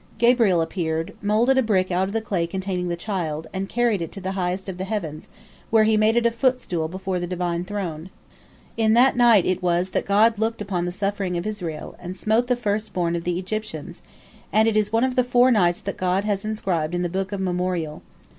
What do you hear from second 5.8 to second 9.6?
he made it a footstool before the Divine throne. In that night